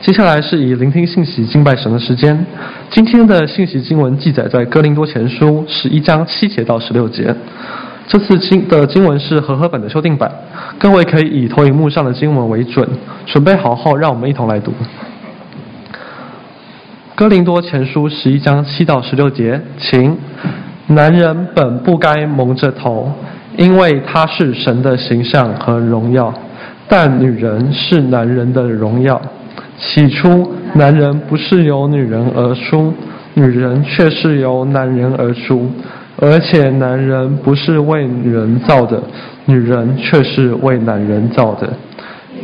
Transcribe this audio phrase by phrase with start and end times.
[0.00, 2.46] 接下来是以聆听信息敬拜神的时间。
[2.88, 7.34] 今天的信息经文记载在哥林多前书十一章七节到十六节。
[8.08, 10.32] 这次经的经文是和合本的修订版，
[10.78, 12.88] 各位可以以投影幕上的经文为准，
[13.26, 14.72] 准备好后，让我们一同来读。
[17.14, 20.16] 哥林多前书十一章七到十六节，请。
[20.86, 23.12] 男人本不该蒙着头，
[23.58, 26.32] 因为他是神的形象和荣耀；
[26.88, 29.20] 但女人是男人的荣耀。
[29.80, 32.92] 起初，男人不是由女人而出，
[33.34, 35.70] 女人却是由男人而出。
[36.22, 39.02] 而且，男人不是为女人造的，
[39.46, 41.66] 女人却是为男人造的。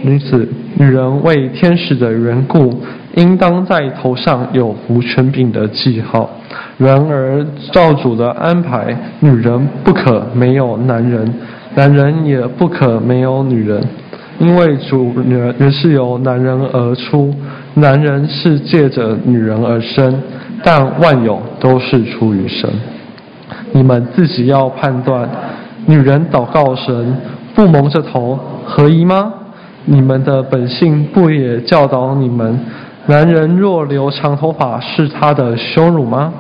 [0.02, 2.80] 因此，女人为天使的缘故，
[3.16, 6.30] 应当在头上有无权柄的记号。
[6.78, 11.30] 然而，照主的安排，女人不可没有男人，
[11.74, 13.82] 男人也不可没有女人，
[14.38, 17.34] 因为主人是由男人而出，
[17.74, 20.22] 男人是借着女人而生，
[20.62, 22.69] 但万有都是出于神。
[23.72, 25.28] 你们自己要判断，
[25.86, 27.16] 女人祷告神
[27.55, 29.33] 不蒙着头合宜吗？
[29.84, 32.58] 你们的本性不也教导你们，
[33.06, 36.33] 男人若留长头发是他的羞辱吗？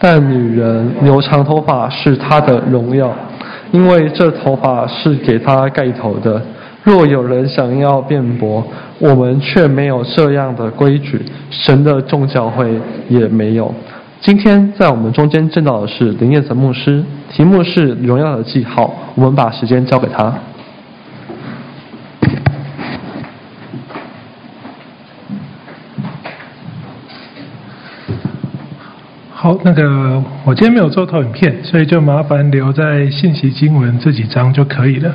[0.00, 3.12] 但女人留长头发是她的荣耀，
[3.72, 6.40] 因为这头发是给她盖头的。
[6.88, 8.66] 若有人想要辩驳，
[8.98, 13.74] 我们却没有这样的规矩，神的众教会也没有。
[14.22, 18.90] 今天在我们中间见到的是林彦泽牧师，题目是“荣耀的记号”。
[19.16, 20.32] 我们把时间交给他。
[29.30, 35.14] 好，那个我今天没有做投影片，所以就麻烦留在信息经文这几章就可以了。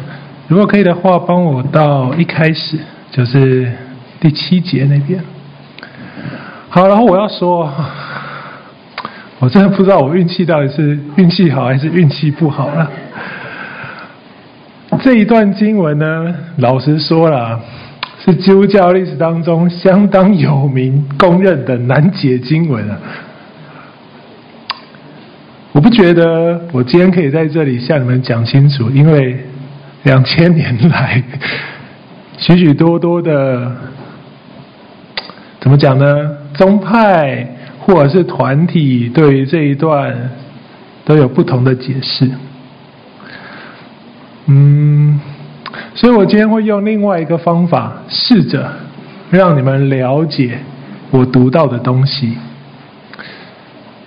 [0.54, 2.78] 如果可以的话，帮我到一开始，
[3.10, 3.72] 就是
[4.20, 5.20] 第七节那边。
[6.70, 7.68] 好，然后我要说，
[9.40, 12.88] 我真的不知道我运气到底是运气好还是运气不好了。
[15.02, 17.60] 这一段经文呢，老实说了，
[18.24, 23.00] 是基督教历史当中相当有名、公认的难解经文啊。
[25.72, 29.44] 我不觉得我今天可以在这里向你们讲清楚，因为
[30.04, 31.24] 两千年来
[32.38, 33.72] 许许多多的
[35.60, 36.30] 怎么讲呢？
[36.54, 37.48] 宗派
[37.80, 40.30] 或者是团体对于这一段
[41.06, 42.30] 都有不同的解释。
[44.48, 45.20] 嗯，
[45.96, 48.74] 所以我今天会用另外一个方法，试着
[49.30, 50.60] 让你们了解
[51.12, 52.38] 我读到的东西。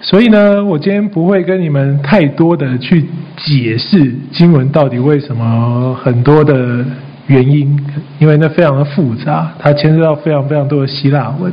[0.09, 3.05] 所以呢，我今天不会跟你们太多的去
[3.37, 6.84] 解释经文到底为什么很多的
[7.27, 7.77] 原因，
[8.21, 11.53] 因为那非常的复杂，它牵涉到非常非常多的希腊文。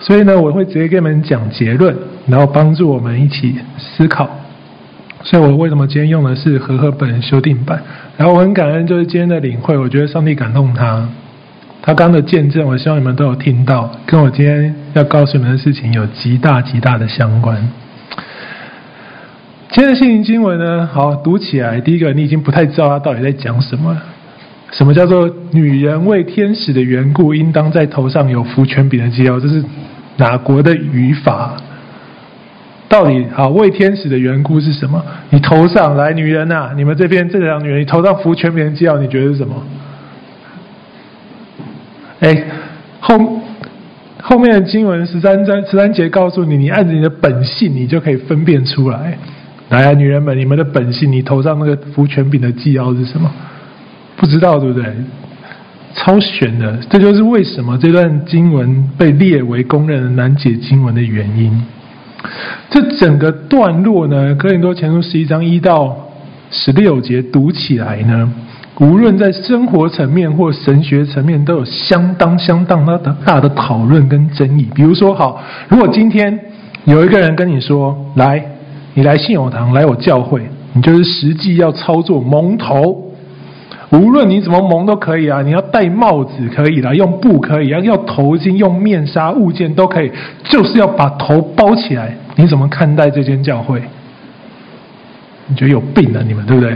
[0.00, 4.28] 所以呢，我会直接跟你们讲结论，然后帮助我们一起思考。
[5.22, 7.80] 所以我为什么今天用的是和合本修订版？
[8.16, 11.08] 然后我很感恩，就是今天的领会，我觉得上帝感动他。
[11.82, 17.56] 他刚的见证，我希望你们都有听到，跟我今天要告诉你们的事情有极大极大的相关。
[19.70, 23.96] 今天的信息经文呢，好，读起来，第一个你已经不太知道他到底在讲什么。
[24.72, 29.40] 什么叫做女人为天使的缘故，应当在头上有服权柄的记号？
[29.40, 29.64] 这是
[30.16, 31.56] 哪国的语法？
[32.88, 35.02] 到底好，为天使的缘故是什么？
[35.30, 39.54] 你头上来，女人呐、啊，你们这边这两女人，你头上服权柄的记号，你觉得是什么？
[42.20, 42.44] 哎，
[43.00, 43.18] 后
[44.22, 49.16] 后面的经文十三章十三节告诉你，你按着你的本性，你就可以分辨出来。
[49.70, 53.30] 来啊，女人们，你们的本性，你头上那个福权柄的记号是什么？
[54.16, 54.84] 不知道对不对？
[55.94, 61.64] 超玄的，这就是为什么这段经文被列为公认的难解经文的原因。
[62.68, 65.96] 这整个段落呢，哥林多前书十一章一到
[66.50, 68.30] 十六节读起来呢。
[68.80, 74.66] 无论在生活层面或神学层面，都有相当相当大的大的讨论跟争议。
[74.74, 75.38] 比如说，好，
[75.68, 76.40] 如果今天
[76.86, 78.42] 有一个人跟你说：“来，
[78.94, 83.12] 你来信友堂，来我教会，你就是实际要操作蒙头，
[83.90, 90.10] 无论你怎么蒙都可以啊，你要戴帽子可以啦，用布可以啊，要头巾、用面纱物件都可以，
[90.44, 92.16] 就是要把头包起来。
[92.36, 93.82] 你怎么看待这间教会？
[95.48, 96.24] 你觉得有病啊？
[96.26, 96.74] 你们对不对？”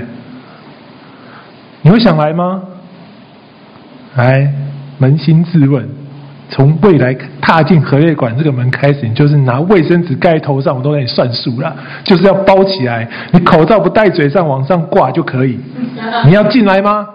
[1.84, 2.62] 你会想来吗？
[4.14, 4.50] 来，
[4.98, 5.86] 扪心自问，
[6.48, 15.60] 从未来踏进荷叶馆这个门开始，你就是拿卫生纸盖头上，我都给你算数了，就是要包起来，你口罩不戴嘴上往上挂就可以。
[16.25, 17.06] 你要进来吗？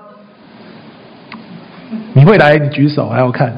[2.14, 2.56] 你会来？
[2.60, 3.52] 你举手，还要看。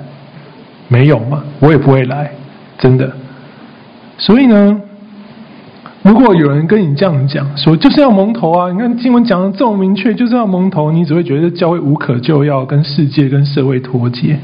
[0.87, 2.31] 没有嘛，我也不会来，
[2.77, 3.11] 真的。
[4.17, 4.81] 所以呢，
[6.03, 14.37] 如果有人跟你这样讲，说就是要蒙头啊，你看经文讲的这么明确，就是要蒙头，你只会觉得教会无可救药，跟世界跟社会脱节。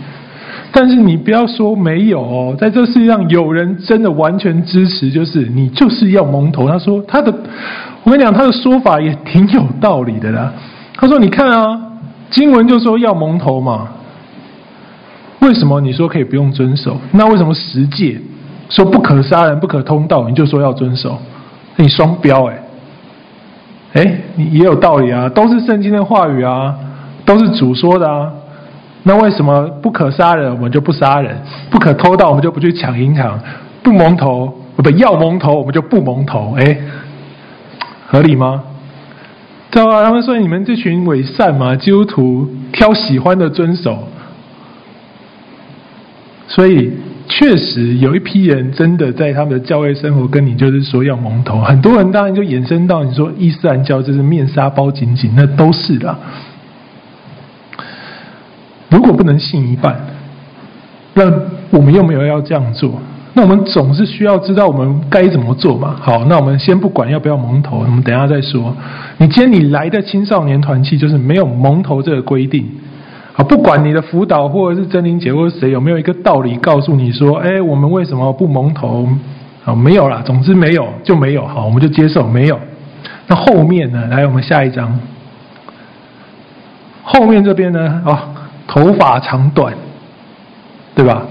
[0.71, 6.69] 但是你不要说没有哦，在这世界上有人真的完全支持，就是你就是要蒙头。
[6.69, 7.33] 他说他的，
[8.04, 10.54] 我跟你讲，他的说法也挺有道理的啦。
[10.95, 11.80] 他说你看啊，
[12.30, 13.88] 经文就说要蒙头嘛，
[15.39, 16.98] 为什么你说可以不用遵守？
[17.13, 18.21] 那为什么十诫
[18.69, 21.18] 说不可杀人、不可通盗，你就说要遵守？
[21.77, 22.59] 你双标哎，
[23.94, 26.75] 哎，你也有道理啊，都是圣经的话语啊，
[27.24, 28.31] 都是主说的啊。
[29.03, 31.33] 那为什么不可杀人，我们就不杀人；
[31.71, 33.39] 不可偷盗，我们就不去抢银行；
[33.81, 36.56] 不蒙头，不要蒙头，我们就不蒙头？
[36.57, 36.77] 哎，
[38.07, 38.63] 合理吗？
[39.69, 44.07] 对啊，他们说你们这群伪善嘛，基督徒挑喜欢的遵守。
[46.47, 46.91] 所以
[47.29, 56.18] 确实有一批人真的在他们的教会生活跟你就是说要蒙头，很多人当然就衍生到你说伊斯兰教就是面纱包紧紧，那都是的。
[58.89, 60.00] 如果不能信一半，
[61.13, 61.25] 那
[61.69, 63.01] 我们又没有要这样做，
[63.33, 65.97] 那我们总是需要知道我们该怎么做嘛。
[66.00, 68.73] 好，那我们先不管要不要蒙头，我们等下再说。
[69.18, 72.65] 你今天你来的青少年团契就是没有蒙头这个规定，
[73.37, 79.07] 啊，不管你的辅导或者是真灵姐或者谁有没有一个道理告诉你说，哎，我们为什么不蒙头？
[79.63, 82.59] 啊，没有啦，总之没有就没有，好，我们就接受没有。
[83.27, 84.07] 那后面呢？
[84.07, 84.99] 来，我们下一章，
[87.03, 88.01] 后面这边呢？
[88.05, 88.17] 哦。
[88.69, 89.73] 头发长短，
[90.93, 91.25] 对吧？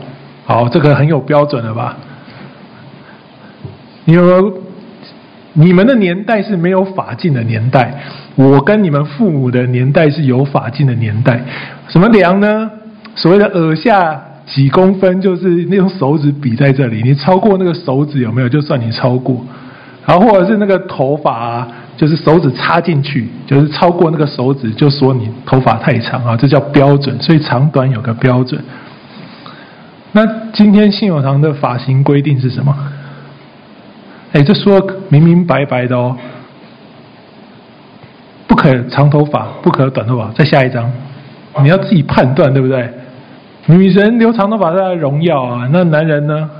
[0.47, 1.95] 好，这个很有标准了吧？
[4.07, 4.66] 你有没有？
[5.59, 7.99] 你们的年代是没有发禁的年代，
[8.35, 11.41] 我跟你们父母的年代是有发禁的年代。
[11.89, 12.71] 什么量呢？
[13.15, 18.49] 所谓的耳下几公分，就是那种手指比在这里，你超过那个手指有没有？
[18.49, 19.45] 就算你超过。
[20.07, 21.69] 然后或者是那个头发啊。
[21.97, 27.19] 就是手指插进去，就是超过那个手指，就说你头发太长啊，这叫标准。
[27.23, 28.63] 所以长短有个标准。
[30.13, 32.77] 那今天信友堂的发型规定是什么？
[34.33, 36.17] 哎，这说明明白白的哦，
[38.47, 40.31] 不可长头发，不可短头发。
[40.33, 40.91] 再下一张，
[41.63, 42.89] 你要自己判断，对不对？
[43.67, 46.51] 女人留长头发是她的荣耀啊，那男人呢？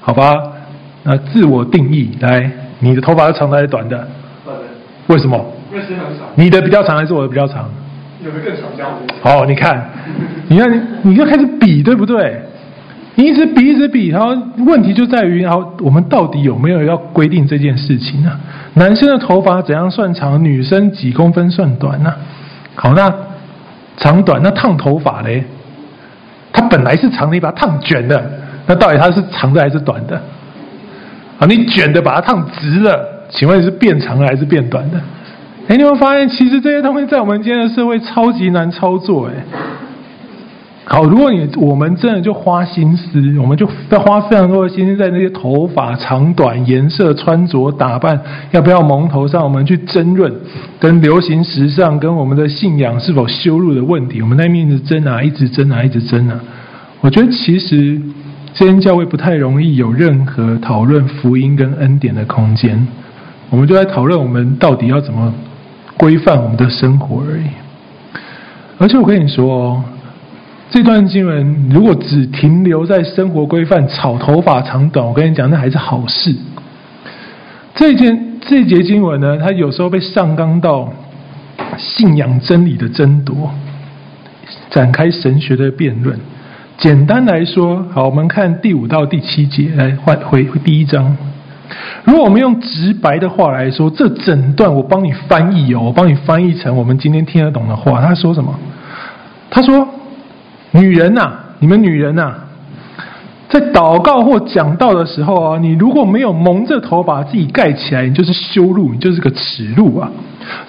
[0.00, 0.34] 好吧，
[1.02, 4.06] 那自我定义来，你的头发是长的还是短的？
[5.06, 5.44] 为什么？
[5.72, 5.98] 因为时间。
[6.34, 7.68] 你的比较长还是我的比较长？
[8.24, 9.14] 有的更长，这样子。
[9.22, 9.90] 好，你看，
[10.48, 12.40] 你看，你你就开始比，对不对？
[13.20, 14.34] 你一直比，一直比，然后
[14.64, 18.32] 问题就在于，然后我们到底有没有要规定这件事情呢？
[18.74, 20.42] 男生的头发怎样算长？
[20.42, 22.10] 女生几公分算短呢？
[22.74, 23.12] 好，那
[23.98, 25.44] 长短，那烫头发嘞？
[26.50, 28.24] 它本来是长的，你把它烫卷的，
[28.66, 30.16] 那到底它是长的还是短的？
[31.38, 33.06] 啊，你卷的把它烫直了。
[33.28, 34.98] 请问是变长了还是变短的？
[35.68, 39.28] 哎，你有没有发现，其实这些东西在我们今天的社会超级难操作。
[39.28, 39.34] 哎，
[40.92, 48.20] 好，如果你我们真的就花心思，我们就要花非常多的心思在那些头发长短、颜色、穿着打扮，
[48.50, 50.34] 要不要蒙头上，我们去争论
[50.80, 56.40] 跟流行时尚、跟我们的信仰是否羞辱的问题，我们那边一直争啊，一直争啊，一直争啊。
[57.00, 58.02] 我觉得其实
[58.52, 62.84] 这间教会不太容易有任何讨论福音跟恩典的空间。
[63.48, 65.32] 我们就在讨论我们到底要怎么
[65.96, 67.44] 规范我们的生活而已。
[68.76, 69.84] 而且我跟你说哦，
[70.70, 76.32] 这段经文如果只停留在生活规范、炒头发长短，我跟你讲，那还是好事。
[77.74, 80.88] 这件这节经文呢，它有时候被上纲到
[81.76, 83.50] 信仰真理的争夺，
[84.70, 86.16] 展开神学的辩论。
[86.78, 91.16] 简单来说，好，我们看第五到第七节，来换回第一章。
[92.04, 98.00] 如果我们用直白的话来说，这整段我帮你翻译哦，我帮你翻译成我们今天听得懂的话。
[98.00, 98.56] 他说什么？
[99.50, 99.86] 他说
[100.72, 102.32] ：“女人呐，你们女人呐，
[103.48, 110.10] 在祷告或讲道的时候啊，你如果没有蒙着头把自己盖起来，你就是羞辱，你就是个耻辱啊。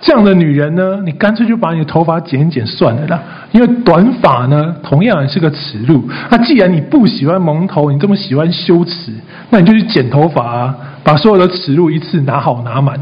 [0.02, 3.20] 这样的女人呢，你干脆就把你的头发剪一剪算了啦，
[3.52, 6.04] 因为短发呢，同样也是个耻辱。
[6.30, 9.12] 那既然你不喜欢蒙头，你这么喜欢羞耻，
[9.50, 12.96] 那你就去剪头发啊。”把所有的耻辱一次拿好拿满，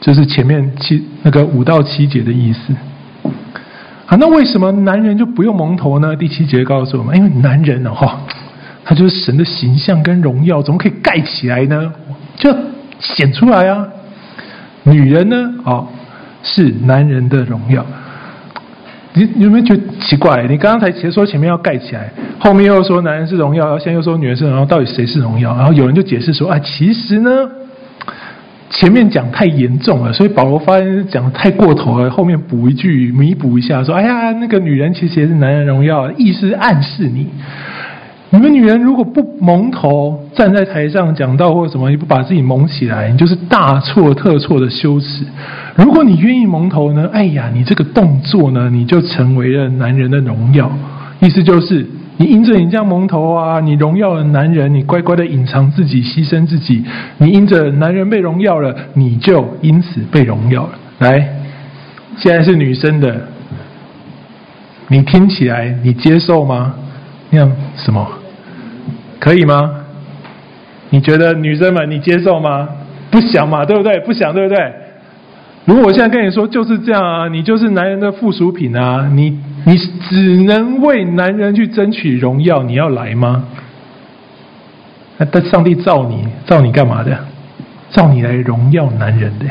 [0.00, 2.74] 就是前面七那个五到七节的意思。
[4.12, 6.14] 啊，那为什么男人就不用蒙头呢？
[6.14, 8.20] 第七节告诉我们，因为男人呢，哈，
[8.84, 11.90] 他就是神的形象跟荣耀，怎么可以盖起来呢？
[12.36, 12.54] 就
[13.00, 13.88] 显出来啊。
[14.82, 15.88] 女人呢，哦，
[16.42, 17.86] 是男人的荣耀。
[19.14, 20.42] 你你有没有觉得奇怪？
[20.42, 25.56] 你刚刚才其实说前面要盖起来，后面又说男人是荣耀，然后现在又说女人是荣耀，到底谁是荣耀？
[25.56, 27.30] 然后有人就解释说，啊，其实呢，
[28.72, 37.28] 前面讲太严重了，所以保罗发现讲的太过头了，后面补一句弥补一下，说，哎呀，那个女人其实也是男人荣耀，意思暗示你。
[38.30, 45.26] 你们女人如果不蒙头站在台上讲道或者什么，你不把自己蒙起来，你就是大错特错的羞耻。
[45.76, 47.10] 如果你愿意蒙头呢？
[47.12, 50.72] 哎呀，你这个动作呢，你就成为了男人的荣耀。
[51.20, 51.86] 意思就是，
[52.22, 56.84] 你因着你这样蒙头啊，你荣耀了男人，你乖乖的隐藏自己，牺牲自己，
[57.18, 60.70] 你因着男人被荣耀了，你就因此被荣耀了。
[61.00, 61.18] 来，
[62.16, 63.26] 现在是女生的，
[64.86, 66.72] 你听起来你接受吗？
[67.30, 68.06] 那样什么？
[69.18, 69.68] 可以吗？
[70.90, 72.68] 你觉得女生们你接受吗？
[73.10, 73.98] 不想嘛，对不对？
[73.98, 74.72] 不想，对不对？
[75.64, 79.76] 如果我现在跟你说就是这样啊，你就是男人的附属品啊，你你
[80.08, 83.44] 只能为男人去争取荣耀，你要来吗？
[85.18, 87.16] 那但上帝造你造你干嘛的？
[87.90, 89.46] 造你来荣耀男人的。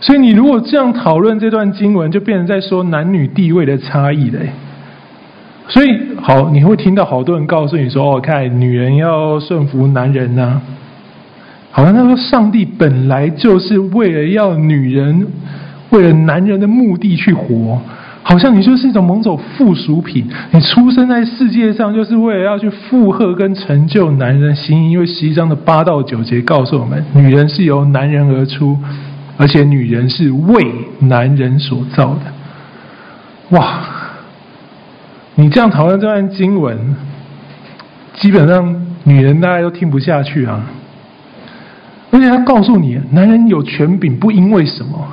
[0.00, 4.48] 所以你如果这样讨论这段经文，就变成在说男女地位的差异嘞。
[5.68, 10.62] 所以，好，你会听到好多人告诉你说：“哦，看女人要顺服男人呐、啊。”
[11.72, 15.26] 好像他说，上帝本来就是为了要女人，
[15.90, 17.80] 为了男人的目的去活，
[18.22, 20.28] 好像你就是一种某种附属品。
[20.50, 24.90] 你出生在世界上，就是为了要去附和跟成就男人心意。
[24.90, 28.76] 因为十一章的八到九节告诉我们，女人是由男人而出，
[29.36, 30.66] 而且女人是为
[30.98, 32.20] 男人所造的。
[33.56, 33.80] 哇！
[35.36, 36.76] 你这样讨论这段经文，
[38.14, 40.60] 基本上女人大家都听不下去啊。
[42.10, 45.06] 而且他告诉你，男人有权柄不因为什么，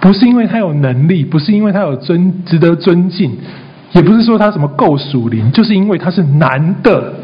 [0.00, 3.36] 不是因为他有能力，不是因为他有尊值得尊敬，
[3.92, 7.14] 也不是说他什么够属灵，就是因为他是男的，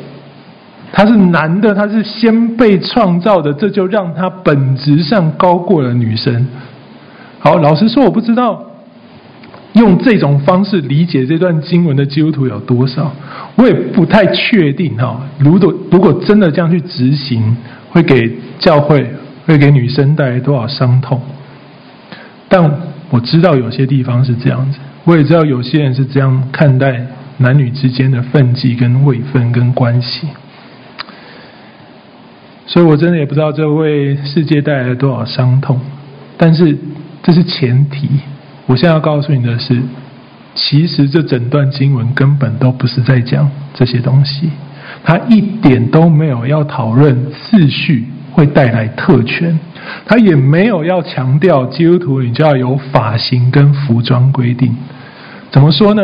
[0.92, 6.46] 他是男的，他是先被创造的，这就让他本质上高过了女生。
[7.38, 8.66] 好，老实说，我不知道。
[9.74, 13.12] 用这种方式理解这段经文的基督徒有多少？
[13.54, 15.20] 我也不太确定哈。
[15.38, 17.56] 如果如果真的这样去执行，
[17.88, 19.12] 会给教会、
[19.46, 21.20] 会给女生带来多少伤痛？
[22.48, 22.70] 但
[23.10, 27.04] 我知道有些地方是这样子，我也知道有些人是这样看待
[27.38, 30.28] 男女之间的分际、跟位分、跟关系。
[32.66, 35.80] 所以我真的也不知道这为世界带来了多少伤痛。
[36.36, 36.76] 但是
[37.22, 38.08] 这是前提。
[38.66, 39.82] 我现在要告诉你的是，
[40.54, 44.50] 其实这整段经文根本都不是在讲这些东西，
[45.02, 49.58] 他一点都没有要讨论次序会带来特权，
[50.06, 54.74] 他也没有要强调基督徒你就要有发型跟服装规定。
[55.50, 56.02] 怎么说呢？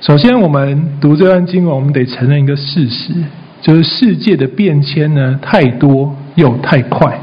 [0.00, 3.12] 首先，我们读这段经文，我们得承认一个事实，
[3.60, 7.18] 就是世界的变迁呢，太多又太快，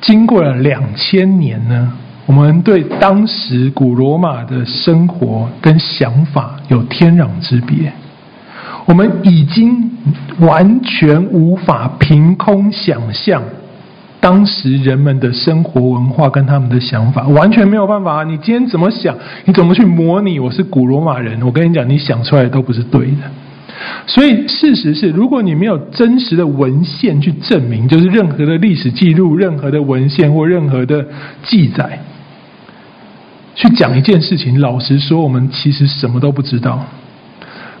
[0.00, 1.92] 经过了两千年呢。
[2.26, 7.90] 我们对当时古罗马的生活跟想法有天壤之别，
[8.88, 9.90] 我们已经
[10.40, 13.42] 完全无法凭空想象
[14.18, 18.24] 当时人们的生活文化跟他们的想法，完全没有办法。
[18.24, 19.14] 你今天怎么想？
[19.44, 21.40] 你怎么去模拟我是古罗马人？
[21.42, 23.30] 我跟你讲，你想出来的都不是对的。
[24.06, 31.06] 所以事实是，如果你没有真实的文献去证明，就是任何的历史记录、任何的文献或任何的
[31.44, 32.00] 记载。
[33.54, 36.82] 去讲一件事情，老实说，我们其实什么都不知道。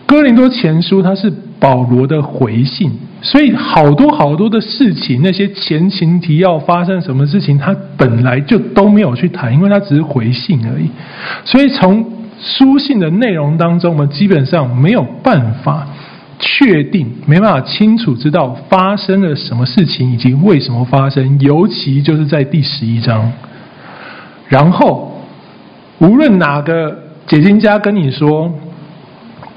[0.08, 10.88] 哥林多前书它是保罗的回信，所以好多好多的事情，那些前情提要发生什么事情，他本来就都没有去谈，因为他只是回信而已。
[11.44, 12.10] 所以从
[12.40, 15.86] 书信的内容当中，我们基本上没有办法
[16.38, 23.30] 确定，没办法清楚知道发生了什么事情以及为什么发生，尤其就是在第十一章，
[24.48, 25.06] 然后。
[26.00, 26.96] 无论哪个
[27.26, 28.48] 解经家跟你说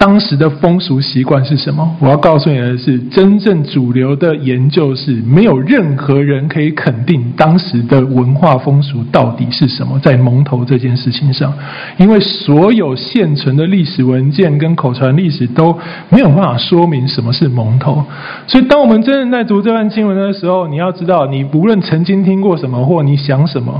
[0.02, 11.54] 当时的风俗习惯是什么，我要告诉你的是，真正主流的研究是没有任何人可以肯定当时的文化风俗到底是什么，在蒙头这件事情上，
[11.98, 15.78] 因为所有现存的历史文件跟口传历史都
[16.10, 18.04] 没有办法说明什么是蒙头。
[18.48, 23.80] 所以，当我们真正在读这段经文的时候，你要知道，你无论曾经听过什么，或你想什么。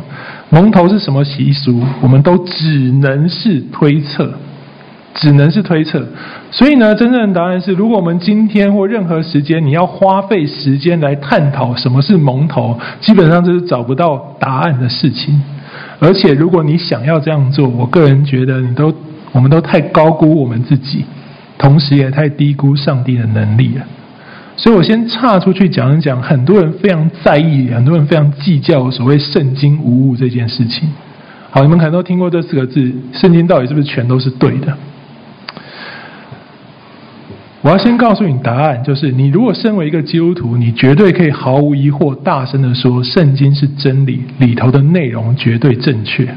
[0.52, 1.82] 蒙头是什么习俗？
[2.00, 4.32] 我们都只能是推测，
[5.14, 6.06] 只能是推测。
[6.52, 15.42] 所以呢，真正的答案是：如果我们今天或任何时间，你要花费时间来探讨什么是蒙头，基本上就是找不到答案的事情。
[16.00, 18.94] 而且如果你想要这样做，我个人觉得你都
[19.32, 21.06] 我们都太高估我们自己，
[21.58, 23.86] 同时也太低估上帝的能力了。
[24.58, 30.90] 所以我先岔出去讲一讲，很多人非常在意，很多人非常计较所谓圣经无误这件事情。
[31.50, 34.76] 好，你们可能都听过这四个字，圣经到底是不是全都是对的？
[37.64, 46.28] 我要先告诉你答案，就是你如果身为一个基督徒，你绝对可以毫无疑惑、大声地说，圣经是真理，里头的内容绝对正确，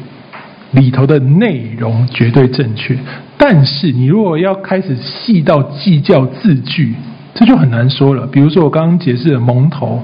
[0.72, 2.94] 里头的内容绝对正确。
[3.38, 6.94] 但是你如果要开始细到计较字句，
[7.34, 8.26] 这就很难说了。
[8.26, 10.02] 比如说我刚刚解释的蒙头，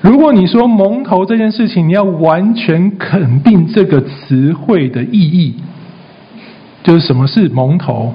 [0.00, 5.56] 如果你说蒙头这件事情，你要完全肯定这个词汇的意义，
[6.82, 8.14] 就是什么是蒙头。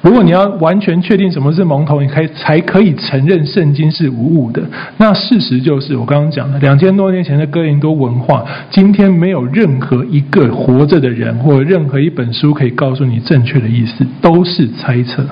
[0.00, 4.62] 如果你要完全确定什么是蒙头，你可以才可以承认圣经是无误的。
[4.96, 15.26] 那事实就是我刚刚讲的，两千多年前的哥林多文化，今天没有任何一个活着的人或者任何一本书可以告诉你正确的意思，都是猜测。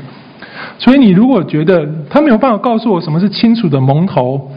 [0.78, 4.50] 所以你如果觉得他没有办法告诉我什么是清楚的蒙头，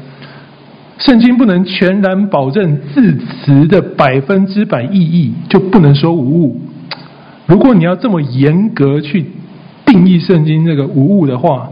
[0.98, 6.60] 圣经不能全然保证字词的百分之百意义，就不能说无误。
[7.46, 9.28] 如果你要这么严格去。
[9.92, 11.68] 定义圣经这个无误的话，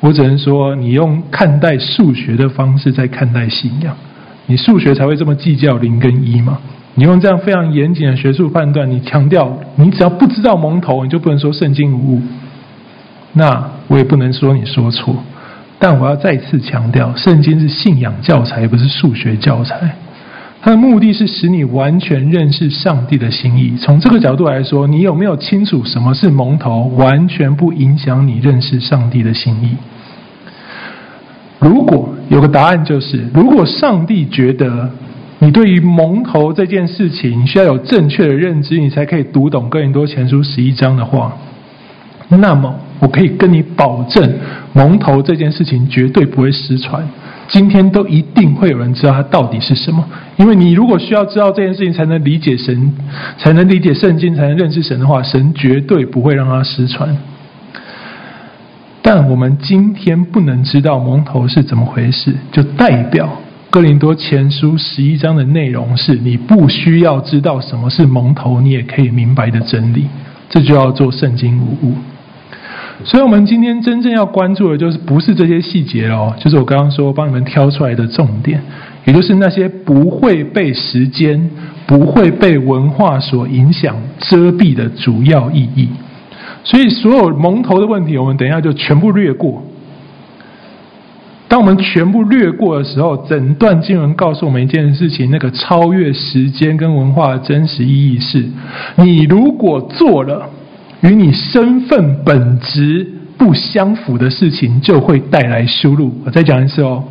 [0.00, 3.96] 我只能说，你用看待数学的方式在看待信仰，
[4.44, 6.58] 你数学才会这么计较零跟一嘛。
[6.94, 12.22] 你用这样非常严谨的学术判断，你强调你只要不知道蒙头，你就不能说圣经无误。
[13.32, 15.16] 那我也不能说你说错，
[15.78, 19.96] 但我要再次强调，圣经是信仰教材，不是数学教材。
[20.64, 23.76] 它的目的是使你完全认识上帝的心意。
[23.80, 29.76] 从这个角度来说，你有没有清楚什么是蒙头，完全不影响你认识上帝的心意。
[31.58, 34.88] 如果有个答案就是，如果上帝觉得
[35.40, 41.36] 你对于蒙头这件事情需要有正确的认知，你才可以读懂哥林多前书十一章的话，
[42.28, 44.32] 那么我可以跟你保证，
[44.72, 47.04] 蒙头这件事情绝对不会失传。
[47.48, 50.04] 今天都一定会有人知道它到底是什么，
[50.36, 52.92] 因为你如果需要知道这件事情才能理解神，
[53.36, 57.16] 才能理解圣经，才能认识神的话，神绝对不会让它失传。
[59.02, 63.28] 但我们今天不能知道蒙头是怎么回事，就代表
[63.68, 70.06] 哥林多前书十一章的内容是你不需要知道什么是蒙头，你也可以明白的真理。
[70.48, 71.94] 这就要做圣经无误。
[73.04, 78.62] 所以，我们今天真正要关注的，就是不是这些细节哦，就是我刚刚说帮你们挑出来的重点，
[79.04, 81.50] 也就是那些不会被时间、
[81.86, 85.88] 不会被文化所影响、遮蔽的主要意义。
[86.64, 89.62] 所以，所有蒙头的问题，我们等一下就全部略过。
[91.48, 98.48] 当我们全部略过的时候，整段经文告诉我们一件事情：那个超越时间跟文化的真实意义是，
[98.96, 100.48] 你如果做了。
[101.02, 106.12] 与你身份本质不相符的事情，就会带来羞辱。
[106.24, 107.02] 我再讲一次哦，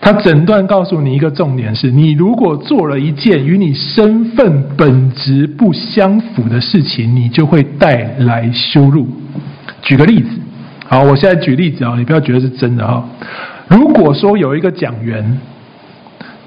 [0.00, 9.06] 他整段告诉你一个重点是：你如果做了一件与你身份本质不相符的事情，你就会带来羞辱。
[9.80, 10.28] 举个例子，
[10.88, 13.04] 好，我现在举例子啊，你不要觉得是真的哈。
[13.68, 15.38] 如果说有一个讲员，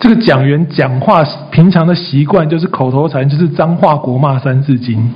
[0.02, 5.10] 这个讲员讲话平常的习惯就是口头禅，就是脏话、国骂、三字经。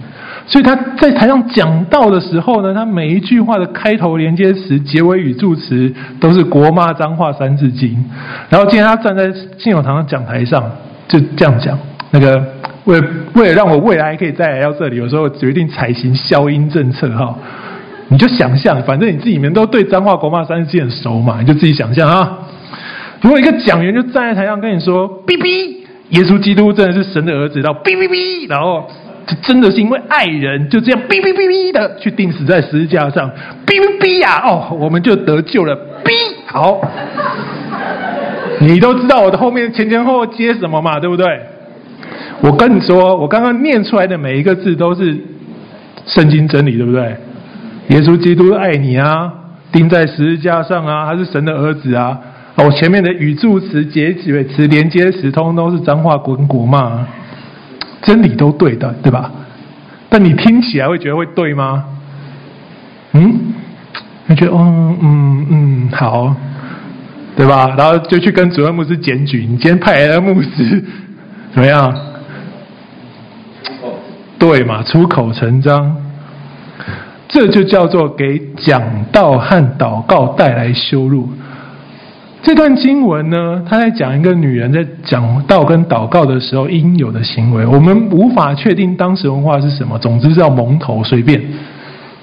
[0.49, 8.01] 所以他在台上讲道的时候呢，他每一句话的开头连接词、结尾语助词都是国骂脏话三字经。
[8.47, 10.63] 然后今天他站在信友堂的讲台上，
[11.05, 11.77] 就这样讲。
[12.11, 12.41] 那个
[12.85, 12.97] 为
[13.33, 17.37] 为了让我未来可以再来到这里，有时候决定采行消音政策哈。
[18.07, 22.37] 你就想象，反正你自己们都对脏话、国骂三字经很熟嘛，你就自己想象啊。
[23.19, 25.75] 如果一个讲员就站在台上跟你说：“哔哔，
[26.11, 28.89] 耶稣基督真的是神的儿子。”到哔哔哔，然后。
[29.27, 33.29] 就真的是因为爱人，就这样哔哔哔哔的去钉死在十字架上，
[33.65, 34.41] 哔哔哔呀！
[34.45, 35.75] 哦，我们就得救了。
[36.05, 36.11] 哔，
[36.45, 36.79] 好，
[38.61, 41.25] 你都知道我的后面前前后后接什么嘛，对不对？
[42.39, 45.17] 我跟你说，我刚刚念出来的每一个字都是
[46.05, 47.17] 圣经真理，对不对？
[47.89, 49.29] 耶稣基督爱你啊，
[49.73, 52.17] 钉在十字架上啊，他是神的儿子啊。
[52.55, 57.05] 我前面的语助词、结尾词、连接词，通通都是脏话滚滚嘛。
[58.07, 59.29] 真理都对的，对吧？
[60.07, 61.83] 但你听起来会觉得会对吗？
[63.11, 63.37] 嗯，
[64.27, 66.33] 你觉得嗯嗯嗯好，
[67.35, 67.75] 对吧？
[67.77, 70.81] 然后就去跟主任牧师检举，你今天派来的牧师
[71.53, 71.93] 怎么样？
[74.39, 74.81] 对嘛？
[74.83, 75.97] 出口成章，
[77.27, 81.29] 这就叫做给讲道和祷告带来羞辱。
[82.47, 87.65] 这段经文呢，他在讲一个女人在讲道跟祷告的时候应有的行为。
[87.65, 91.43] 我们无法确定当时文化是什么，总之是要蒙头随便。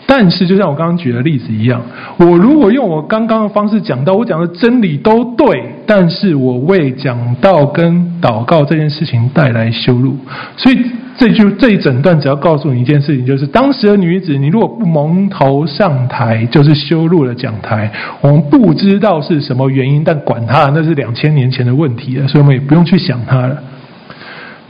[0.06, 1.82] 但是，就像我刚刚举的例子一样，
[2.16, 10.16] 我如果用我刚刚的方式讲道，我讲的真理都对，但是我为讲道跟祷告这件事情带来羞辱，
[10.56, 10.78] 所以
[11.16, 17.90] 这就这一整段只要告诉你一件事情，就是当时的女子，你如果不蒙头上台，就是羞辱了讲台。
[18.20, 23.62] 我们不知道是什么原因，但管他，那是两千年前的问题了，所以我们也不用去想它了。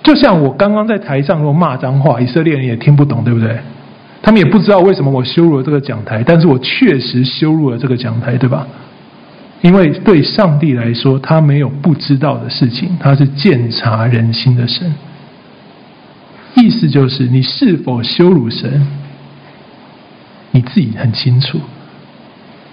[0.02, 3.56] 就像我刚刚在台上如果骂脏话，以色列人也听不懂，对不对？
[4.20, 8.66] 他们也不知道为什么我羞辱了这个讲台，但是我确实羞辱了这个讲台，对吧？
[9.62, 14.94] 因为对上帝来说，他没有不知道的事情，他是鉴察人心的神。
[16.64, 18.86] 意思就是，你是否羞辱神，
[20.52, 21.60] 你自己很清楚。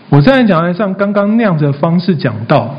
[0.07, 2.73] 我站在讲台上刚刚那样子的方式讲道，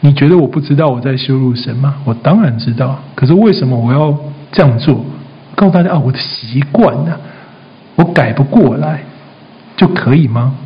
[0.00, 1.94] 你觉得我不知道我在羞辱神吗？
[2.04, 4.18] 我当然知道，可是为什么我要
[4.50, 5.04] 这样做？
[5.54, 7.16] 告诉大家啊，我的习惯呢，
[7.94, 9.04] 我改不过来，
[9.76, 10.56] 就可以吗？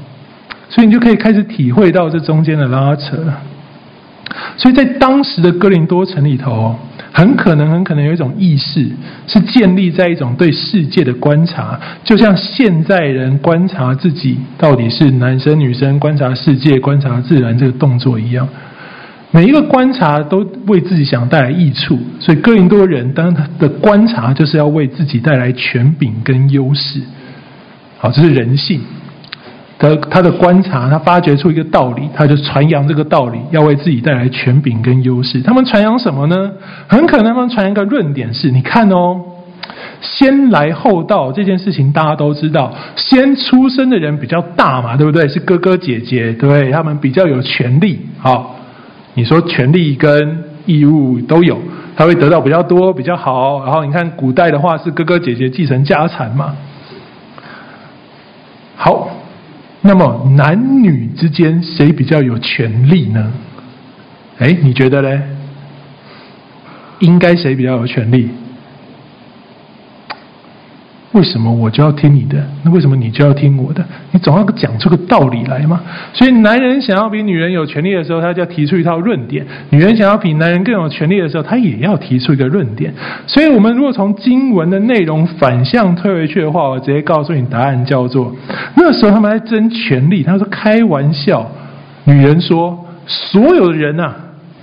[0.70, 3.42] 所以你就可以开始体会到这中间的拉扯了。
[4.56, 6.74] 所以在当时的哥林多城里头，
[7.16, 8.90] 很可能很可能有一种意识，
[9.28, 18.48] 是建立在一种对世界的观察，就像现在人观察自己到底是男生女生，观察世界、观察自然这个动作一样。
[19.30, 27.00] 每一个观察都为自己想带来益处，所以哥林多人当他的观察就是要为自己带来权柄跟优势。
[27.96, 28.80] 好，这是人性。
[29.78, 35.40] 他他的观察，他发掘出一个道理，他就传扬这个道理，要为自己带来权柄跟优势。
[35.42, 36.52] 他们传扬什么呢？
[36.88, 39.20] 很可能他们传扬一个论点是：你看哦，
[40.00, 45.28] 先来后到这件事情大家都知道，先出生的人比较大嘛，对不对？
[45.28, 46.70] 是哥哥姐姐，对不对？
[46.70, 48.00] 他们比较有权利。
[48.18, 48.56] 好。
[49.16, 51.56] 你说权利跟义务都有，
[51.94, 53.64] 他会得到比较多比较好。
[53.64, 56.52] 然后你看古代的话是哥哥姐姐继承家产嘛。
[58.74, 59.08] 好，
[59.86, 63.30] 那么男女之间谁比较有权利呢？
[64.38, 65.22] 哎，你觉得呢？
[67.00, 68.30] 应该谁比较有权利？
[71.14, 72.44] 为什么我就要听你的？
[72.64, 73.84] 那为什么你就要听我的？
[74.10, 75.80] 你总要讲出个道理来嘛。
[76.12, 82.92] 所以，男人想要比女人有权利的时候，他就要提出一套论点；女人想要比男人更有权利的时候，他也要提出一个论点。
[83.28, 88.34] 所以，我们如果从经文的内容反向推回去的话，我直接告诉你答案叫做：
[88.76, 90.24] 那时候他们在争权利。
[90.24, 91.48] 他说：“开玩笑。”
[92.02, 94.12] 女人说：“所有的人啊，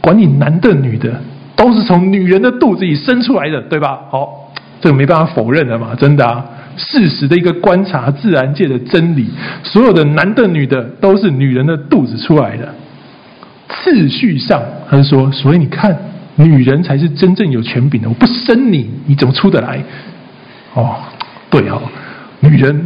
[0.01, 1.13] 管你男的女的，
[1.55, 4.50] 都是从女人的肚子里生出来的，对吧？”好。
[4.81, 6.43] 这个没办法否认的嘛，真的啊，
[6.75, 9.29] 事实的一个观察，自然界的真理，
[9.63, 12.73] 所有的男的女的都是女人的肚子出来的。
[13.69, 15.95] 次序上，他就说，所以你看，
[16.35, 18.09] 女人才是真正有权柄的。
[18.09, 19.81] 我不生你，你怎么出得来？
[20.73, 20.95] 哦，
[21.49, 21.81] 对哦，
[22.39, 22.83] 女人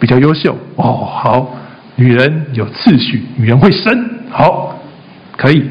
[0.00, 1.54] 比较优秀哦，好，
[1.96, 4.76] 女人有次序，女人会生，好，
[5.36, 5.64] 可以。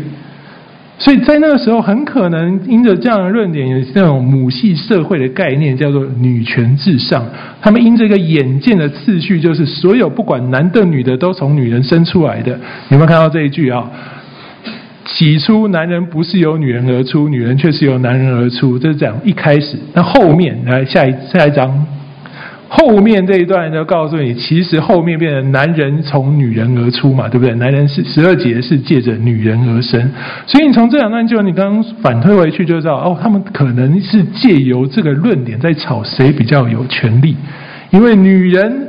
[1.00, 7.24] 所以在那个时候，很可能因着这样的论点，有那种母系社会的概念，叫做女权至上。
[7.62, 12.52] 他们因这个眼见的次序，就是所有不管男的女的，都从女人生出来的。
[12.90, 13.90] 有没有看到这一句啊？
[15.06, 18.78] 起初男人不是由女人而出，女人却是由男人而出。
[18.80, 19.78] 这是这样一开始。
[19.94, 21.86] 那后面来下一下一章。
[22.70, 27.56] 后面这一段就告诉你，其实后面变成男人从女人而出嘛，对不对？
[27.56, 30.12] 男人是十二节是借着女人而生，
[30.46, 37.36] 所以你从这两段就你刚刚反推回去就知道，哦，他们可能是借由这个论点在吵谁比较有权利，
[37.92, 38.88] 因为女人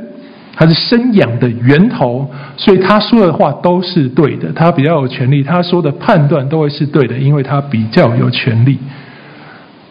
[0.55, 8.77] 她是生养的源头，所以她说的话都是对的，她比较有权利，她说的判断都会是对的，因为她比较有权利。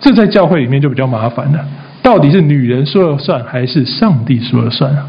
[0.00, 1.58] 这在教会里面就比较麻烦了。
[2.02, 5.06] 到底是女人说了算，还是上帝说了算啊？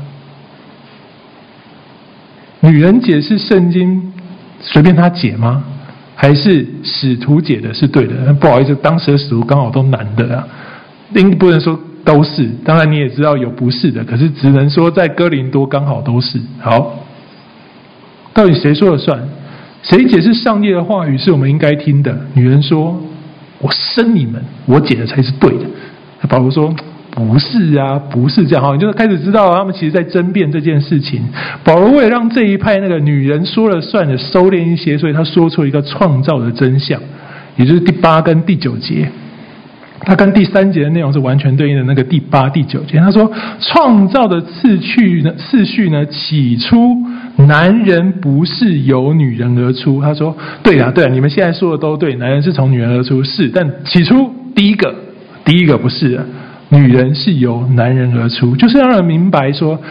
[2.62, 4.12] 女人解释圣经
[4.60, 5.64] 随便她解吗？
[6.16, 8.34] 还是使徒解的是对的？
[8.34, 10.46] 不好意思，当时的使徒刚好都男的啊，
[11.14, 12.50] 并不能说都是。
[12.66, 16.38] 当然你也知道有不是的，可是只能说在哥林多刚好都是。
[16.60, 17.00] 好，
[18.34, 19.18] 到底谁说了算？
[19.82, 22.20] 谁解释上帝的话语是我们应该听的？
[22.34, 23.02] 女人说
[23.60, 25.64] ：“我生你们，我解的才是对的。”
[26.28, 26.74] 保罗说。
[27.12, 31.22] 不是啊，不是这样哈，你就开始知道他们其实在争辩这件事情。
[31.64, 37.02] 保罗为了让这一派那个女人说了算的收敛一些，所以他说出一个创造的真相，
[37.58, 39.10] 也就是第八跟第九节。
[40.02, 43.00] 他跟第三节的内容是完全对应的那个第八、第九节。
[43.00, 43.30] 他说
[43.60, 46.96] 创造的次序呢，次序呢，起初
[47.48, 50.02] 男人不是由女人而出。
[50.02, 53.50] 他说：“对啊，对啊，你们现在说的都对，男人是从女人而出，是。
[53.50, 54.96] 但起初第一个，
[55.50, 56.24] 第一个不是，
[56.70, 59.82] 女人是由男人而出，就是让人明白说，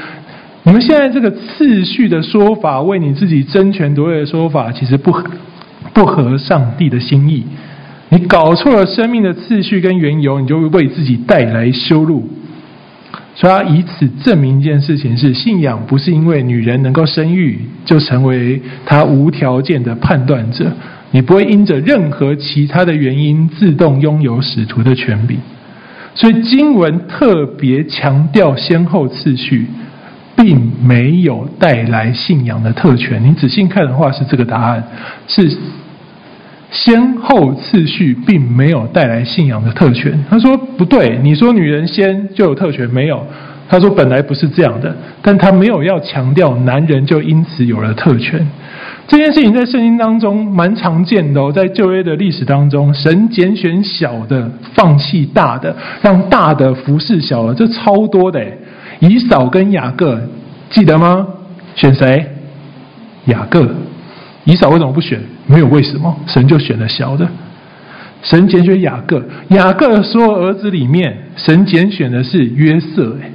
[0.63, 5.25] 你们现在这个次序的说法，为你自己争权夺位的说法，其实不合
[5.93, 7.45] 不合上帝的心意。
[8.11, 12.31] 你搞错了生命的次序跟缘由，你就会为自己带来羞辱。”
[13.35, 20.71] 所以，他以此证明一件事情：是信仰不是因为女人能够生育就成为他无条件的判断者。
[21.11, 25.39] 你不会因着任何其他的原因自动拥有使徒的权柄。
[26.15, 29.67] 所以，经文特别强调先后次序，
[30.37, 33.23] 并没有带来信仰的特权。
[33.25, 34.83] 你仔细看的话，是这个答案
[35.27, 35.57] 是。
[36.71, 40.13] 先后次序并没有带来信仰的特权。
[40.29, 43.27] 他说不对，你说女人先就有特权没有？
[43.69, 48.47] 他说本来不是这样的，但他没有要强调男人就因此有了特权。
[49.07, 58.43] 这件事情在圣经当中蛮常见的哦，在旧约的历史当中，神拣选小的，放弃大的，让大的服侍小的，这超多的。
[59.01, 60.21] 以扫跟雅各
[60.71, 61.27] 记得吗？
[61.75, 62.27] 选谁？
[63.27, 63.69] 雅各。
[64.45, 65.21] 以扫为什么不选？
[65.47, 67.27] 没有为什么，神就选了小的。
[68.23, 73.17] 神拣选雅各，雅各的所有儿子里面，神拣选的是约瑟。
[73.23, 73.31] 哎，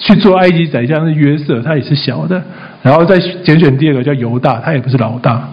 [0.00, 2.42] 去做埃及宰相是约瑟，他也是小的。
[2.82, 5.48] 然后再拣选第二个叫犹大，他也不是老大。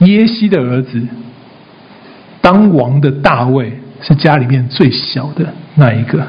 [0.00, 1.00] 耶西的儿子
[2.40, 3.70] 当王的大卫
[4.00, 6.26] 是家里面最小的那一个。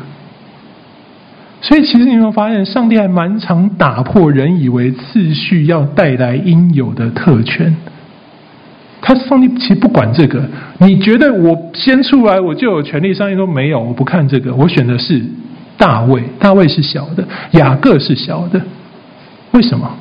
[1.61, 7.73] 所以，其实你有没有发现，上帝还蛮常打破人以为次序要带来应有的特权。
[8.99, 10.43] 他上帝其实不管这个。
[10.79, 13.13] 你觉得我先出来我就有权利？
[13.13, 15.23] 上帝说没有，我不看这个，我选的是
[15.81, 16.21] 大卫。
[16.39, 18.61] 大卫是小的，雅各是小的。
[19.53, 19.91] 为什么？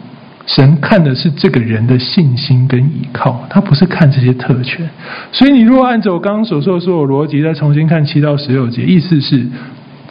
[0.47, 4.89] 神看的是这个人的信心跟依靠，他不是看这些特权。
[5.33, 9.47] 所以，你如果按照我刚刚所说的所有逻辑，再重新看七到十六节，意思是。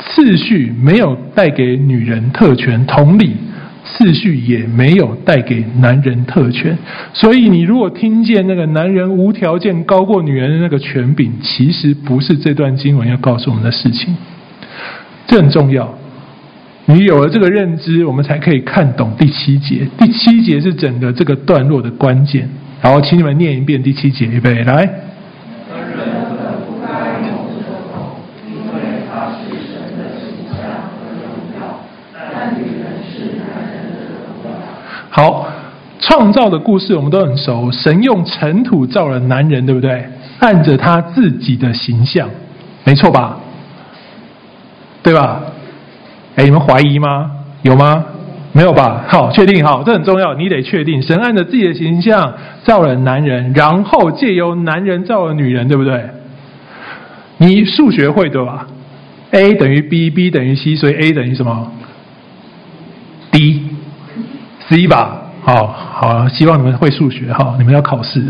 [0.01, 3.35] 次序没有带给女人特权，同理，
[3.83, 6.77] 次序也没有带给男人特权。
[7.13, 14.15] 所以，你如果听见那个男人无条件高过女人的那个权柄，其实不是这段经文要告诉我们的事情。
[15.29, 15.87] 这很重要。
[16.85, 19.87] 你有了这个认知，我们才可以看懂第七节。
[19.99, 22.49] 第七节是整个这个段落的关键。
[22.81, 24.89] 然后，请你们念一遍第七节，预备来。
[35.11, 35.47] 好，
[35.99, 37.71] 创造的故事我们都很熟。
[37.71, 40.05] 神用尘土造了男人，对不对？
[40.39, 42.29] 按着他自己的形象，
[42.85, 43.38] 没错吧？
[45.09, 45.41] 对吧？
[46.35, 47.31] 哎，你们怀疑吗？
[47.63, 48.05] 有吗？
[48.51, 49.03] 没有吧？
[49.07, 49.65] 好，确定。
[49.65, 51.01] 好，这很重要，你得确定。
[51.01, 52.31] 神按着自己的形象
[52.63, 56.05] 造了男人，然后借由男人造了女人，对不对？
[57.37, 58.67] 你数学会对吧
[59.31, 61.71] ？A 等于 B，B 等于 C，所以 A 等于什么
[63.31, 63.63] ？D。
[64.67, 68.23] C 吧，好好，希望你们会数学哈，你们要考试。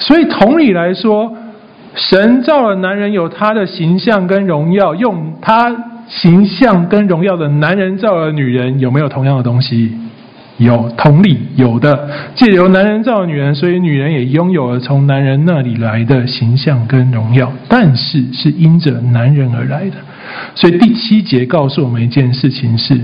[0.00, 1.32] 所以同理来说，
[1.94, 5.74] 神造了男人有他的形象跟荣耀，用他
[6.08, 9.92] 形象跟荣耀的男人造了女人，有没有同样的东西？
[10.58, 12.08] 有，同理有的。
[12.34, 19.96] 借由男人造了女人，所以女人也拥有了从男人那里来的形象跟荣耀，但是是因着男人而来的。
[20.54, 23.00] 所以第七节告诉我们一件事情是。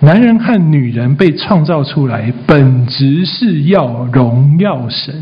[0.00, 5.14] 男人和女人被创造出来，本质是要荣耀神。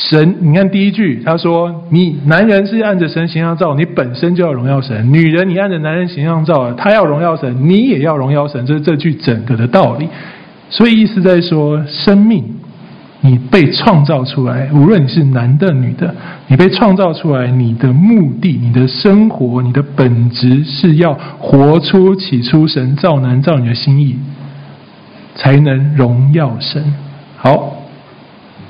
[0.00, 10.08] 神，你看第一句，他说：“你男人是按着神形象造，你本身就要荣耀神；女人，你按着男人形象造，他要荣耀神，你也要荣耀神。”这是这句整个的道理。
[10.70, 12.44] 所以意思在说，生命。
[13.20, 16.14] 你被创造出来，无论你是男的女的，
[16.46, 24.16] 你被创造出来，你的目的、你的生活、你的本质是要活出起初神造男造女的心意，
[25.34, 26.94] 才能荣耀神。
[27.36, 27.82] 好，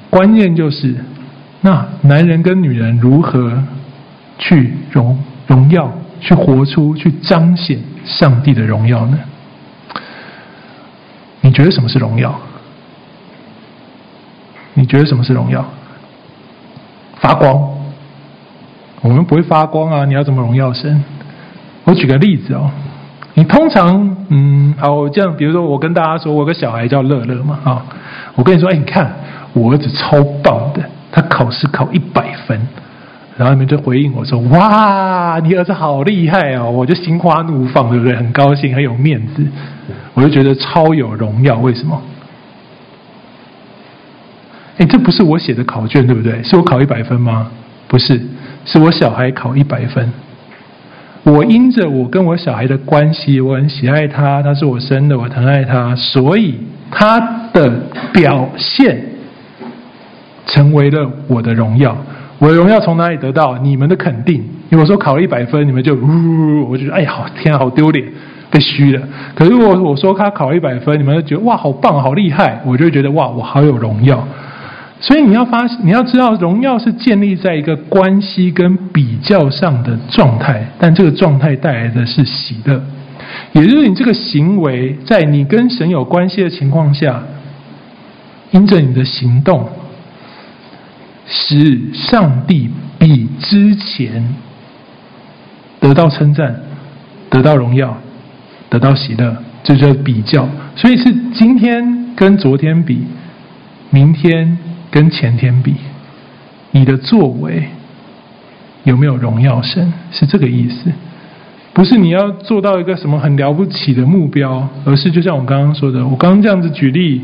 [0.08, 0.94] 关键就是
[1.60, 3.52] 那男人跟女人如何
[4.38, 9.18] 去荣荣耀、去活出、去彰显上帝的荣耀呢？
[11.40, 12.38] 你觉得什么是荣耀？
[14.74, 15.64] 你觉得什么是荣耀？
[17.16, 17.68] 发光？
[19.00, 20.04] 我们不会发光啊！
[20.04, 21.02] 你要怎么荣耀神？
[21.84, 22.70] 我举个例子哦，
[23.34, 27.84] 你通常嗯，好，我这样，比如说我跟大家说，我有个小孩叫乐乐嘛，啊，
[28.34, 29.10] 我跟你说，哎，你看
[29.52, 32.60] 我儿子超棒的，他考试考一百分，
[33.36, 38.14] 然后你们就回应我说：“哇，你儿子好厉害哦！”我就心花怒放，对不对？
[38.14, 39.46] 很高兴，很有面子，
[40.14, 41.58] 我就觉得超有荣耀。
[41.58, 42.00] 为什么？
[44.78, 46.42] 哎，这不是我写的考卷，对不对？
[46.42, 47.50] 是我考一百分吗？
[47.88, 48.20] 不是，
[48.64, 50.12] 是我小孩考一百分。
[51.24, 57.18] 我因着我跟我小孩的关系，我很喜爱他，他是我生的，我疼爱他，所以他
[57.52, 57.68] 的
[58.12, 59.04] 表现
[60.48, 61.96] 成为了我的荣耀。
[62.40, 63.56] 我的荣耀从哪里得到？
[63.58, 64.44] 你们的肯定。
[64.70, 68.06] 如果说考了一百分，你们就呜，我就觉得哎呀，天啊，好丢脸，
[68.50, 69.02] 被虚了。
[69.34, 74.26] 可是如果我说他考了一百分，你们就觉得哇，好棒，好厉害，我就觉得哇，我好有荣耀。
[75.00, 82.80] 所以你要发，你要知道，荣耀是建立在一个关系跟比较上的状态，但这个状态带来的是喜乐，
[83.52, 87.22] 也就是你这个行为，在你跟神有关系的情况下，
[88.50, 89.68] 因着你的行动，
[91.28, 94.34] 使上帝比之前
[95.78, 96.60] 得到称赞，
[97.30, 97.96] 得到荣耀，
[98.68, 100.48] 得到喜乐，这就叫比较。
[100.74, 103.02] 所以是今天跟昨天比，
[103.90, 104.58] 明天。
[104.90, 105.74] 跟前天比，
[106.70, 107.62] 你的作为
[108.84, 109.92] 有没有荣耀神？
[110.10, 110.90] 是这个意思，
[111.74, 117.20] 不是你要做到一个什么很了不起的目标，而是就像我刚刚说的，我刚刚这样子举例，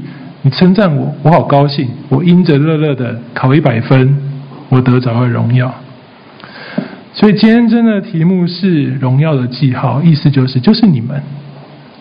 [0.46, 4.14] 你称赞我，我好高兴，我因着乐乐的考一百分，
[4.68, 5.74] 我得着了荣耀。
[7.14, 11.18] 所以今天真的题目是荣耀的记号，意思就是就是你们，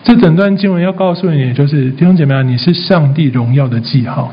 [0.02, 4.30] 这整段经文要告诉你，就是弟兄姐妹，你是上帝荣耀的记号。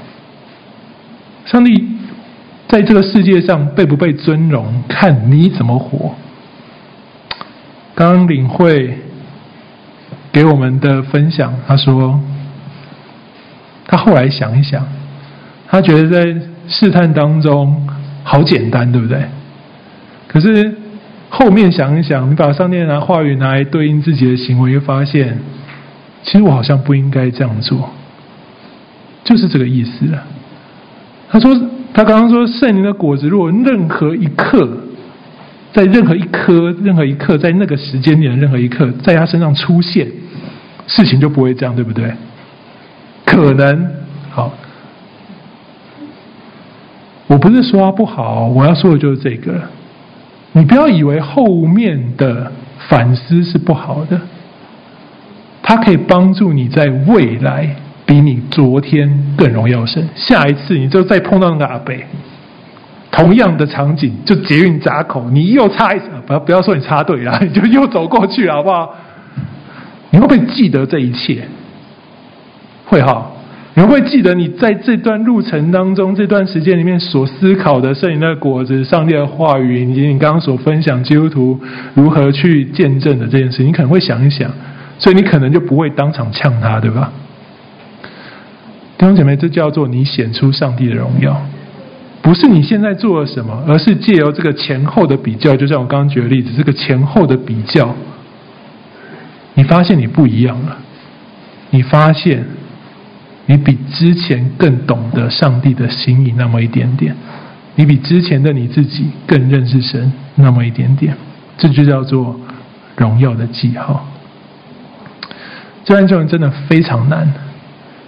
[1.46, 1.88] 上帝
[2.68, 6.14] 在这个世界上被不被尊荣，看你怎么活。
[7.96, 8.98] 刚刚领会
[10.34, 12.20] 给我们的分享，他说，
[13.92, 14.88] 他后来想一想，
[15.68, 17.86] 他觉得在试探当中
[18.24, 19.22] 好简单，对不对？
[20.30, 20.74] 可是
[21.30, 25.38] 后面想一想，你把上帝拿话语拿来对应自己的行为，又发现，
[26.24, 27.90] 其实我好像不应该这样做，
[29.26, 30.24] 就是这个意思了。
[31.30, 31.54] 他说
[31.94, 34.70] ：“他刚刚说，圣灵的果子，如果任何一刻，
[35.74, 40.08] 在任何一颗、任何一刻，在那个时间点任何一刻，在他身上出现，
[40.88, 42.10] 事情就不会这样，对不对？
[43.32, 43.90] 可能
[44.30, 44.52] 好，
[47.28, 49.54] 我不是说他不好，我要说的就是这个。
[50.52, 52.52] 你不要以为后面的
[52.90, 54.20] 反思是不好的，
[55.64, 60.06] 它可以帮助你在未来。”比你昨天更荣耀神。
[60.16, 61.96] 下一次你就再碰到那个阿伯，
[63.10, 68.94] 同样的场景，就捷运闸口，你又插一次，不要不要说你插队了，你就又走过去，好不好？
[70.10, 71.48] 你会不会记得这一切？
[72.92, 73.26] 会哈？
[73.74, 81.58] 你会记得你在这段路程当中，这段时间里面所思考的圣灵的果子、上帝的话语，以及你刚刚所分享基督徒
[81.94, 84.52] 如何去见证的这件事，你可能会想一想，
[85.00, 87.14] 所以你可能就不会当场呛他，对吧？
[88.98, 91.42] 弟兄姐妹，这叫做你显出上帝的荣耀，
[92.22, 95.56] 不是你现在做了什么，而是借由这个前后的比较。
[95.56, 97.96] 就像我刚刚举的例子，这个前后的比较，
[99.54, 100.78] 你发现你不一样了，
[101.70, 102.46] 你发现
[103.46, 107.16] 你比之前更懂得上帝的心意那么一点点，
[107.76, 111.16] 你比之前的你自己更认识神那么一点点，
[111.58, 112.40] 这就叫做
[112.96, 114.06] 荣耀的记号。
[115.84, 117.32] 这段经文真的非常难。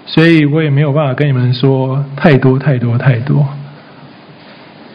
[0.05, 3.47] 所以我也没有办法跟你们说太多太多太多。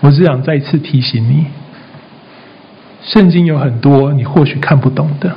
[0.01, 1.47] 我只想再次提醒你，
[3.03, 5.35] 圣经有很多你或许看不懂的，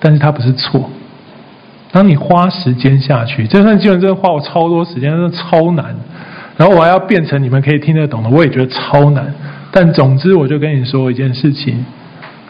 [0.00, 0.90] 但是它不是错。
[1.90, 5.94] 当你花时间下去，这段经文真的花我超多时间，真的超难。
[6.56, 9.32] 然后我还要变成你们可以听得懂的，我也觉得超难。
[9.70, 11.84] 但总之，我就跟你说一件事情：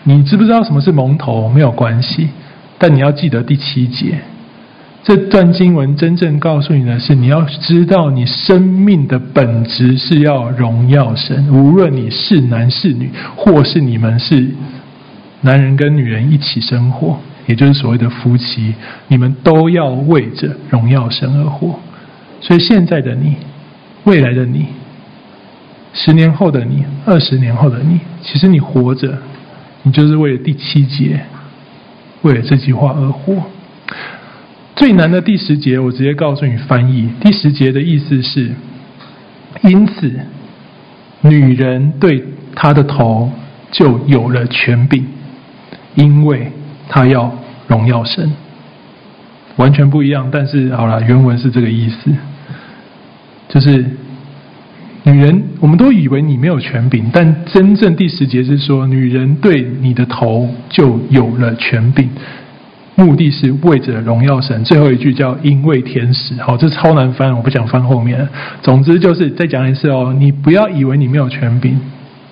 [0.04, 1.48] 你知不知道什么是蒙头？
[1.48, 2.28] 没有关系，
[2.78, 4.18] 但你要记得第七节。
[5.04, 11.48] 这段经文真正告诉你的是，你要知道你生命的本质是要荣耀神。
[11.52, 14.48] 无论你是男是女，或是你们是
[15.42, 18.74] 男人跟女人一起生活，也就是所谓的夫妻，
[19.08, 21.80] 你们都要为着荣耀神而活。
[22.40, 23.34] 所以现在的你，
[24.04, 24.66] 未来的你，
[25.94, 29.18] 十年后的你，二十年后的你，其实你活着，
[29.82, 31.18] 你就是为了第七节，
[32.20, 33.42] 为了这句话而活。
[34.76, 37.08] 最难的第十节，我直接告诉你翻译。
[37.20, 38.52] 第十节的意思是：
[39.62, 40.12] 因此，
[41.22, 42.22] 女人对
[42.54, 43.32] 她的头
[43.72, 45.04] 就有了权柄，
[45.96, 46.52] 因为
[46.88, 47.32] 他要
[47.66, 48.32] 荣耀神。
[49.56, 52.10] 完全不一样，但是好了，原文是这个意思，
[53.48, 53.84] 就是
[55.02, 62.08] 女人，我们都以为你没有权柄，但真正第十节是说，女人对你的头就有了权柄。
[62.94, 68.28] 目的是为着荣耀神，最后一句叫因为天使，好，这超难翻，我不想翻后面。
[68.60, 71.80] 总之就是再讲一次哦，你不要以为你没有权柄，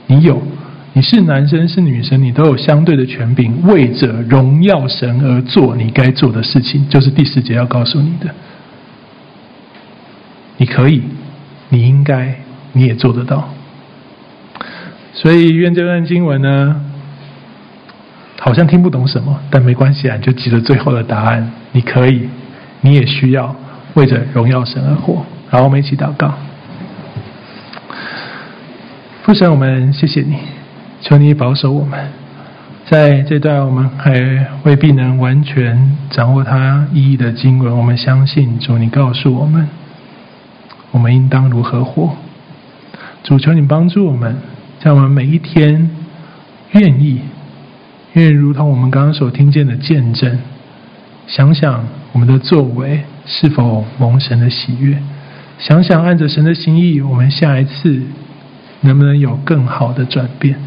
[0.07, 0.41] 你有，
[0.97, 8.35] 你是男生是女生，你都有相对的权柄，为着荣耀神而做你该做的事情，就是第四节要告诉你的。
[10.57, 11.03] 你可以，
[11.69, 12.35] 你应该，
[12.73, 13.47] 你也做得到。
[15.13, 16.81] 所以愿这段经文呢。
[18.39, 21.51] 好像听不懂什么，但没关系啊，就记得最后的答案。
[21.73, 22.27] 你可以，
[22.81, 23.55] 你也需要
[23.95, 25.27] 为着荣耀神而活。
[25.51, 26.33] 然后我们一起祷告。
[29.25, 30.37] 父神，我们谢谢你，
[31.09, 32.05] 求你保守我们，
[32.85, 39.69] 在这段我们还未必能完全掌握它意义的经文，我们相信主，你告诉我们，
[40.91, 42.17] 我们应当如何活。
[43.23, 44.37] 主，求你帮助我们，
[44.81, 45.89] 在我们每一天
[46.73, 47.21] 愿意。
[48.15, 50.37] 愿意如同我们刚刚所听见的见证，
[51.29, 55.01] 想想我们的作为是否蒙神的喜悦，
[55.61, 58.03] 想想按着神的心意，我们下一次
[58.81, 60.59] 能不能有更好的转变？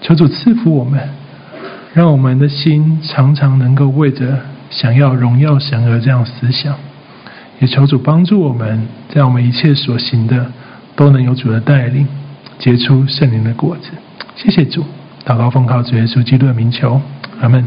[0.00, 1.00] 求主赐福我们，
[1.92, 4.38] 让我们的心常常能够为着
[4.70, 6.74] 想要荣耀神而这样思想。
[7.58, 10.50] 也求主帮助我们在我们一切所行的
[10.96, 12.06] 都能有主的带领，
[12.58, 13.90] 结出圣灵的果子。
[14.34, 14.84] 谢谢主。
[15.26, 16.98] 祷告奉靠主耶稣基督的名求，
[17.42, 17.62] 阿门。